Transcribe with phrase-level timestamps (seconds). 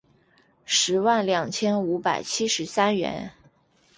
[0.65, 3.31] 十万两千五百七十三元